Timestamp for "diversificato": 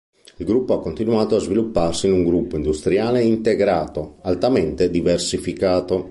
4.89-5.99